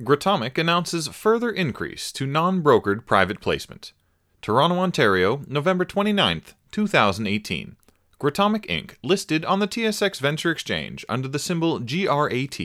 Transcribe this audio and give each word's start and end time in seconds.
Gratomic 0.00 0.56
announces 0.58 1.08
further 1.08 1.50
increase 1.50 2.12
to 2.12 2.24
non 2.24 2.62
brokered 2.62 3.04
private 3.04 3.40
placement. 3.40 3.92
Toronto, 4.40 4.78
Ontario, 4.78 5.42
November 5.48 5.84
29, 5.84 6.42
2018. 6.70 7.76
Gratomic 8.20 8.66
Inc., 8.66 8.92
listed 9.02 9.44
on 9.44 9.58
the 9.58 9.66
TSX 9.66 10.20
Venture 10.20 10.52
Exchange 10.52 11.04
under 11.08 11.26
the 11.26 11.40
symbol 11.40 11.80
GRAT, 11.80 12.60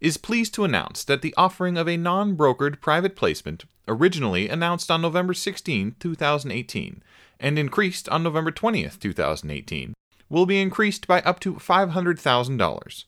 is 0.00 0.16
pleased 0.16 0.54
to 0.54 0.64
announce 0.64 1.04
that 1.04 1.20
the 1.20 1.34
offering 1.36 1.76
of 1.76 1.86
a 1.86 1.98
non 1.98 2.38
brokered 2.38 2.80
private 2.80 3.16
placement, 3.16 3.66
originally 3.86 4.48
announced 4.48 4.90
on 4.90 5.02
November 5.02 5.34
16, 5.34 5.96
2018, 6.00 7.02
and 7.38 7.58
increased 7.58 8.08
on 8.08 8.22
November 8.22 8.50
20, 8.50 8.88
2018, 8.98 9.92
will 10.30 10.46
be 10.46 10.62
increased 10.62 11.06
by 11.06 11.20
up 11.20 11.38
to 11.38 11.52
$500,000. 11.54 13.04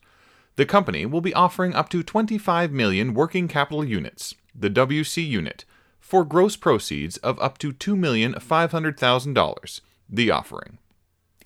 The 0.56 0.66
company 0.66 1.04
will 1.04 1.20
be 1.20 1.34
offering 1.34 1.74
up 1.74 1.88
to 1.90 2.02
25 2.02 2.70
million 2.70 3.12
working 3.14 3.48
capital 3.48 3.84
units, 3.84 4.36
the 4.54 4.70
WC 4.70 5.26
unit, 5.26 5.64
for 5.98 6.24
gross 6.24 6.54
proceeds 6.56 7.16
of 7.18 7.38
up 7.40 7.58
to 7.58 7.72
$2,500,000, 7.72 9.80
the 10.08 10.30
offering. 10.30 10.78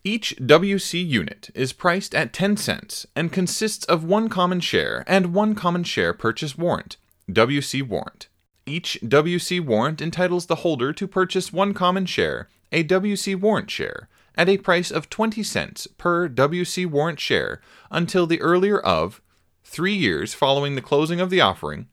Each 0.05 0.37
WC 0.37 1.05
unit 1.07 1.51
is 1.55 1.73
priced 1.73 2.15
at 2.15 2.33
10 2.33 2.57
cents 2.57 3.05
and 3.17 3.33
consists 3.33 3.84
of 3.87 4.05
one 4.05 4.29
common 4.29 4.61
share 4.61 5.03
and 5.07 5.34
one 5.34 5.55
common 5.55 5.84
share 5.84 6.12
purchase 6.12 6.59
warrant, 6.59 6.97
WC 7.31 7.87
warrant. 7.87 8.29
Each 8.67 8.98
WC 9.03 9.65
warrant 9.65 10.03
entitles 10.03 10.47
the 10.47 10.56
holder 10.56 10.93
to 10.93 11.09
purchase 11.09 11.53
one 11.53 11.73
common 11.73 12.05
share, 12.06 12.48
a 12.70 12.84
WC 12.84 13.41
warrant 13.41 13.70
share, 13.70 14.09
at 14.38 14.48
a 14.48 14.56
price 14.56 14.92
of 14.92 15.10
20 15.10 15.42
cents 15.42 15.88
per 15.98 16.28
WC 16.28 16.87
warrant 16.87 17.19
share 17.19 17.60
until 17.91 18.24
the 18.24 18.41
earlier 18.41 18.78
of 18.78 19.20
three 19.64 19.95
years 19.95 20.33
following 20.33 20.77
the 20.77 20.80
closing 20.80 21.20
of 21.20 21.28
the 21.28 21.41
offering, 21.41 21.88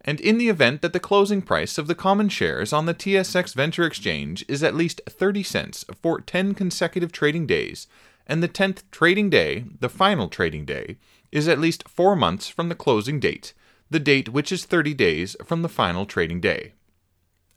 and 0.00 0.20
in 0.20 0.38
the 0.38 0.48
event 0.48 0.80
that 0.80 0.92
the 0.92 1.00
closing 1.00 1.42
price 1.42 1.78
of 1.78 1.88
the 1.88 1.94
common 1.94 2.28
shares 2.28 2.72
on 2.72 2.86
the 2.86 2.94
TSX 2.94 3.54
Venture 3.54 3.84
Exchange 3.84 4.44
is 4.48 4.62
at 4.62 4.76
least 4.76 5.00
30 5.08 5.42
cents 5.42 5.84
for 6.00 6.20
10 6.20 6.54
consecutive 6.54 7.10
trading 7.10 7.46
days, 7.46 7.88
and 8.28 8.42
the 8.42 8.48
10th 8.48 8.82
trading 8.92 9.28
day, 9.28 9.64
the 9.80 9.88
final 9.88 10.28
trading 10.28 10.64
day, 10.64 10.96
is 11.32 11.48
at 11.48 11.58
least 11.58 11.88
4 11.88 12.14
months 12.14 12.48
from 12.48 12.68
the 12.68 12.76
closing 12.76 13.18
date, 13.18 13.54
the 13.90 13.98
date 13.98 14.28
which 14.28 14.52
is 14.52 14.64
30 14.64 14.94
days 14.94 15.36
from 15.44 15.62
the 15.62 15.68
final 15.68 16.06
trading 16.06 16.40
day. 16.40 16.74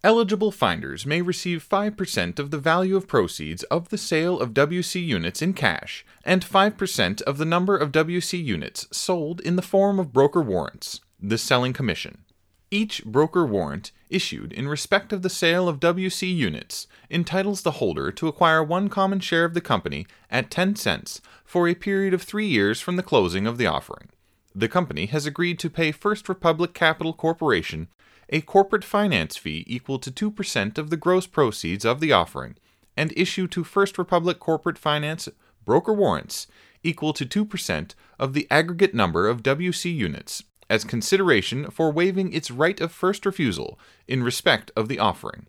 Eligible 0.06 0.52
finders 0.52 1.04
may 1.04 1.20
receive 1.20 1.68
5% 1.68 2.38
of 2.38 2.52
the 2.52 2.60
value 2.60 2.96
of 2.96 3.08
proceeds 3.08 3.64
of 3.64 3.90
the 3.90 3.98
sale 3.98 4.40
of 4.40 4.54
WC 4.54 5.04
units 5.04 5.42
in 5.42 5.54
cash 5.54 6.06
and 6.24 6.46
5% 6.46 7.24
of 7.24 7.40
the 7.40 7.44
number 7.44 7.76
of 7.76 7.92
WC 7.92 8.46
units 8.46 8.88
sold 8.96 9.42
in 9.42 9.56
the 9.56 9.64
form 9.64 9.98
of 9.98 10.14
broker 10.14 10.44
warrants, 10.44 11.02
the 11.20 11.40
selling 11.40 11.74
commission. 11.74 12.20
Each 12.70 13.04
broker 13.04 13.48
warrant 13.48 13.92
issued 14.08 14.54
in 14.54 14.68
respect 14.68 15.12
of 15.12 15.24
the 15.24 15.30
sale 15.30 15.68
of 15.68 15.80
WC 15.80 16.36
units 16.36 16.86
entitles 17.10 17.64
the 17.64 17.80
holder 17.82 18.12
to 18.12 18.28
acquire 18.28 18.64
one 18.64 18.90
common 18.90 19.20
share 19.20 19.44
of 19.44 19.56
the 19.56 19.60
company 19.60 20.06
at 20.30 20.52
10 20.52 20.76
cents 20.76 21.20
for 21.44 21.68
a 21.68 21.74
period 21.74 22.14
of 22.14 22.22
three 22.22 22.46
years 22.46 22.80
from 22.80 22.96
the 22.96 23.02
closing 23.02 23.48
of 23.48 23.58
the 23.58 23.66
offering. 23.66 24.10
The 24.58 24.70
company 24.70 25.08
has 25.08 25.26
agreed 25.26 25.60
to 25.60 25.70
pay 25.70 25.92
First 25.92 26.30
Republic 26.30 26.74
Capital 26.74 27.12
Corporation 27.12 27.90
a 28.30 28.40
corporate 28.40 28.86
finance 28.86 29.36
fee 29.36 29.66
equal 29.68 30.00
to 30.00 30.10
2% 30.10 30.78
of 30.78 30.90
the 30.90 30.98
gross 30.98 31.28
proceeds 31.28 31.84
of 31.84 32.00
the 32.00 32.14
offering, 32.14 32.56
and 32.96 33.14
issue 33.18 33.48
to 33.48 33.66
First 33.66 33.98
Republic 33.98 34.40
Corporate 34.40 34.78
Finance 34.78 35.28
broker 35.66 35.94
warrants 35.94 36.48
equal 36.84 37.12
to 37.12 37.26
2% 37.26 37.96
of 38.18 38.34
the 38.34 38.48
aggregate 38.50 38.94
number 38.94 39.28
of 39.28 39.44
WC 39.44 39.94
units 39.94 40.44
as 40.70 40.86
consideration 40.86 41.70
for 41.70 41.92
waiving 41.92 42.32
its 42.32 42.50
right 42.50 42.80
of 42.80 42.94
first 42.94 43.26
refusal 43.26 43.78
in 44.08 44.24
respect 44.24 44.72
of 44.76 44.88
the 44.88 45.00
offering. 45.00 45.48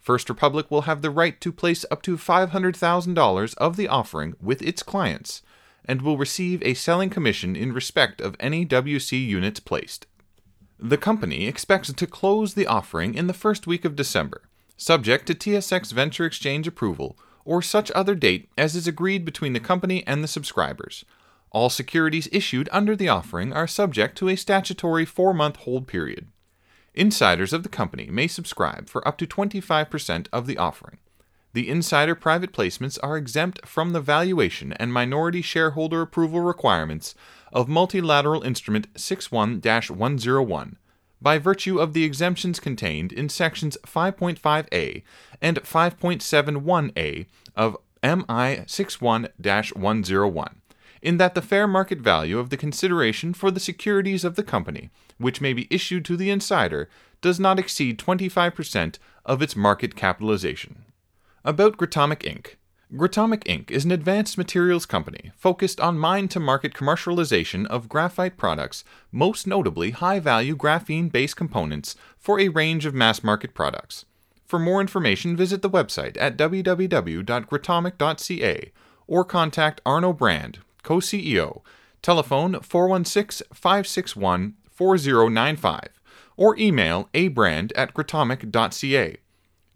First 0.00 0.28
Republic 0.28 0.70
will 0.70 0.82
have 0.82 1.02
the 1.02 1.10
right 1.10 1.40
to 1.40 1.52
place 1.52 1.84
up 1.90 2.02
to 2.02 2.16
$500,000 2.16 3.54
of 3.58 3.76
the 3.76 3.88
offering 3.88 4.34
with 4.40 4.60
its 4.60 4.82
clients 4.82 5.42
and 5.84 6.02
will 6.02 6.18
receive 6.18 6.62
a 6.62 6.74
selling 6.74 7.10
commission 7.10 7.56
in 7.56 7.72
respect 7.72 8.20
of 8.20 8.36
any 8.38 8.64
WC 8.66 9.26
units 9.26 9.60
placed. 9.60 10.06
The 10.78 10.98
company 10.98 11.46
expects 11.46 11.92
to 11.92 12.06
close 12.06 12.54
the 12.54 12.66
offering 12.66 13.14
in 13.14 13.26
the 13.26 13.34
first 13.34 13.66
week 13.66 13.84
of 13.84 13.96
December, 13.96 14.42
subject 14.76 15.26
to 15.26 15.34
TSX 15.34 15.92
Venture 15.92 16.24
Exchange 16.24 16.66
approval 16.66 17.18
or 17.44 17.62
such 17.62 17.90
other 17.92 18.14
date 18.14 18.48
as 18.56 18.76
is 18.76 18.86
agreed 18.86 19.24
between 19.24 19.52
the 19.52 19.60
company 19.60 20.06
and 20.06 20.22
the 20.22 20.28
subscribers. 20.28 21.04
All 21.50 21.68
securities 21.68 22.28
issued 22.30 22.68
under 22.72 22.94
the 22.94 23.08
offering 23.08 23.52
are 23.52 23.66
subject 23.66 24.16
to 24.18 24.28
a 24.28 24.36
statutory 24.36 25.04
four 25.04 25.34
month 25.34 25.56
hold 25.56 25.86
period. 25.86 26.28
Insiders 26.94 27.52
of 27.52 27.62
the 27.62 27.68
company 27.68 28.08
may 28.10 28.26
subscribe 28.26 28.88
for 28.88 29.06
up 29.06 29.18
to 29.18 29.26
25% 29.26 30.28
of 30.32 30.46
the 30.46 30.58
offering. 30.58 30.98
The 31.52 31.68
insider 31.68 32.14
private 32.14 32.52
placements 32.52 32.98
are 33.02 33.16
exempt 33.16 33.66
from 33.66 33.90
the 33.90 34.00
valuation 34.00 34.72
and 34.74 34.92
minority 34.92 35.42
shareholder 35.42 36.02
approval 36.02 36.40
requirements 36.40 37.14
of 37.52 37.68
Multilateral 37.68 38.42
Instrument 38.42 38.86
61 38.96 39.60
101 39.60 40.76
by 41.22 41.38
virtue 41.38 41.78
of 41.78 41.92
the 41.92 42.04
exemptions 42.04 42.60
contained 42.60 43.12
in 43.12 43.28
sections 43.28 43.76
5.5a 43.84 45.02
and 45.42 45.56
5.71a 45.62 47.26
of 47.56 47.76
MI 48.02 48.64
61 48.66 49.28
101 49.74 50.60
in 51.02 51.16
that 51.16 51.34
the 51.34 51.42
fair 51.42 51.66
market 51.66 51.98
value 51.98 52.38
of 52.38 52.50
the 52.50 52.56
consideration 52.56 53.32
for 53.32 53.50
the 53.50 53.60
securities 53.60 54.22
of 54.22 54.36
the 54.36 54.42
company, 54.42 54.90
which 55.18 55.40
may 55.40 55.52
be 55.52 55.66
issued 55.70 56.04
to 56.04 56.16
the 56.16 56.30
insider, 56.30 56.88
does 57.22 57.40
not 57.40 57.58
exceed 57.58 57.98
25% 57.98 58.98
of 59.24 59.42
its 59.42 59.56
market 59.56 59.96
capitalization. 59.96 60.84
About 61.42 61.78
Gratomic 61.78 62.18
Inc. 62.18 62.56
Gratomic 62.92 63.44
Inc. 63.44 63.70
is 63.70 63.86
an 63.86 63.92
advanced 63.92 64.36
materials 64.36 64.84
company 64.84 65.32
focused 65.34 65.80
on 65.80 65.98
mine 65.98 66.28
to 66.28 66.38
market 66.38 66.74
commercialization 66.74 67.66
of 67.68 67.88
graphite 67.88 68.36
products, 68.36 68.84
most 69.10 69.46
notably 69.46 69.92
high 69.92 70.20
value 70.20 70.54
graphene 70.54 71.10
based 71.10 71.36
components 71.36 71.96
for 72.18 72.38
a 72.38 72.48
range 72.48 72.84
of 72.84 72.92
mass 72.92 73.24
market 73.24 73.54
products. 73.54 74.04
For 74.44 74.58
more 74.58 74.82
information, 74.82 75.34
visit 75.34 75.62
the 75.62 75.70
website 75.70 76.18
at 76.20 76.36
www.gratomic.ca 76.36 78.72
or 79.06 79.24
contact 79.24 79.80
Arno 79.86 80.12
Brand, 80.12 80.58
co 80.82 80.96
CEO, 80.96 81.62
telephone 82.02 82.60
416 82.60 83.46
561 83.54 84.56
4095, 84.68 85.88
or 86.36 86.54
email 86.58 87.08
abrand 87.14 87.72
at 87.76 87.94
gratomic.ca. 87.94 89.16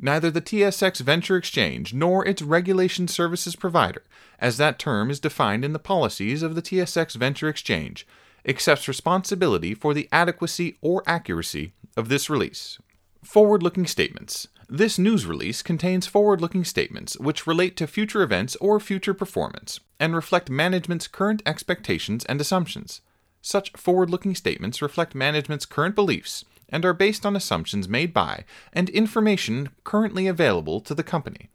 Neither 0.00 0.31
the 0.31 0.43
TSX 0.43 1.00
Venture 1.00 1.37
Exchange 1.37 1.94
nor 1.94 2.27
its 2.27 2.43
regulation 2.43 3.09
services 3.09 3.56
provider, 3.56 4.03
as 4.38 4.56
that 4.56 4.78
term 4.78 5.10
is 5.10 5.21
defined 5.21 5.65
in 5.65 5.72
the 5.72 5.78
policies 5.78 6.43
of 6.43 6.55
the 6.55 6.62
TSX 6.62 7.15
Venture 7.15 7.49
Exchange, 7.49 8.06
accepts 8.47 8.88
responsibility 8.88 9.75
for 9.75 9.94
the 9.94 10.09
adequacy 10.12 10.77
or 10.81 11.03
accuracy 11.06 11.72
of 11.97 12.09
this 12.09 12.28
release. 12.28 12.78
Forward 13.22 13.62
looking 13.62 13.87
statements. 13.87 14.49
This 14.69 14.99
news 14.99 15.27
release 15.27 15.62
contains 15.62 16.06
forward 16.06 16.41
looking 16.41 16.65
statements 16.65 17.19
which 17.19 17.47
relate 17.47 17.76
to 17.76 17.87
future 17.87 18.22
events 18.22 18.56
or 18.56 18.81
future 18.81 19.15
performance 19.15 19.81
and 20.00 20.15
reflect 20.15 20.50
management's 20.50 21.06
current 21.06 21.43
expectations 21.47 22.25
and 22.25 22.41
assumptions. 22.41 23.00
Such 23.41 23.72
forward 23.72 24.11
looking 24.11 24.34
statements 24.34 24.82
reflect 24.82 25.15
management's 25.15 25.66
current 25.66 25.94
beliefs 25.94 26.44
and 26.74 26.84
are 26.84 26.92
based 26.92 27.24
on 27.24 27.36
assumptions 27.36 27.88
made 27.88 28.12
by 28.12 28.42
and 28.72 28.88
information 28.88 29.68
currently 29.84 30.26
available 30.26 30.80
to 30.80 30.92
the 30.92 31.04
company. 31.04 31.48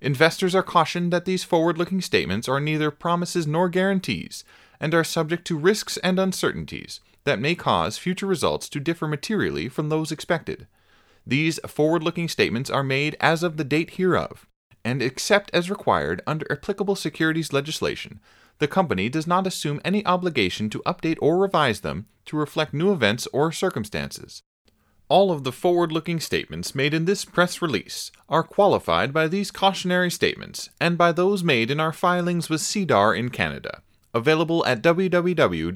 Investors 0.00 0.52
are 0.52 0.64
cautioned 0.64 1.12
that 1.12 1.26
these 1.26 1.44
forward 1.44 1.78
looking 1.78 2.00
statements 2.00 2.48
are 2.48 2.58
neither 2.58 2.90
promises 2.90 3.46
nor 3.46 3.68
guarantees 3.68 4.42
and 4.80 4.92
are 4.92 5.04
subject 5.04 5.46
to 5.46 5.56
risks 5.56 5.96
and 5.98 6.18
uncertainties 6.18 6.98
that 7.22 7.38
may 7.38 7.54
cause 7.54 7.98
future 7.98 8.26
results 8.26 8.68
to 8.68 8.80
differ 8.80 9.06
materially 9.06 9.68
from 9.68 9.90
those 9.90 10.10
expected. 10.10 10.66
These 11.24 11.60
forward 11.68 12.02
looking 12.02 12.28
statements 12.28 12.68
are 12.68 12.82
made 12.82 13.16
as 13.20 13.44
of 13.44 13.56
the 13.56 13.64
date 13.64 13.90
hereof, 13.90 14.44
and 14.84 15.00
except 15.00 15.52
as 15.54 15.70
required 15.70 16.20
under 16.26 16.50
applicable 16.50 16.96
securities 16.96 17.52
legislation, 17.52 18.18
the 18.58 18.66
company 18.66 19.08
does 19.08 19.28
not 19.28 19.46
assume 19.46 19.80
any 19.84 20.04
obligation 20.04 20.68
to 20.70 20.82
update 20.84 21.18
or 21.22 21.38
revise 21.38 21.82
them 21.82 22.06
to 22.24 22.36
reflect 22.36 22.74
new 22.74 22.90
events 22.92 23.28
or 23.32 23.52
circumstances. 23.52 24.42
All 25.08 25.30
of 25.30 25.44
the 25.44 25.52
forward 25.52 25.92
looking 25.92 26.18
statements 26.18 26.74
made 26.74 26.94
in 26.94 27.04
this 27.04 27.24
press 27.26 27.60
release 27.60 28.10
are 28.28 28.42
qualified 28.42 29.12
by 29.12 29.28
these 29.28 29.50
cautionary 29.50 30.10
statements 30.10 30.70
and 30.80 30.96
by 30.96 31.12
those 31.12 31.44
made 31.44 31.70
in 31.70 31.78
our 31.78 31.92
filings 31.92 32.48
with 32.48 32.62
SEDAR 32.62 33.14
in 33.14 33.28
Canada, 33.28 33.82
available 34.14 34.64
at 34.64 34.82
www.sedar.com. 34.82 35.74